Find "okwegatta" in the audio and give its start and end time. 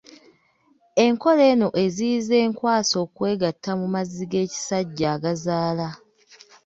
3.05-3.71